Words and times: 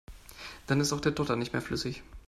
Dann 0.65 0.81
ist 0.81 0.93
auch 0.93 0.99
der 0.99 1.11
Dotter 1.11 1.35
nicht 1.35 1.53
mehr 1.53 1.61
flüssig. 1.61 2.01